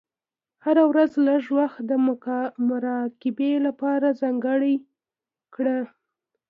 هره 0.65 0.83
ورځ 0.91 1.11
لږ 1.27 1.43
وخت 1.59 1.79
د 1.89 1.91
مراقبې 2.67 3.53
لپاره 3.65 4.07
ځانګړی 4.21 4.75
کړه. 5.55 5.77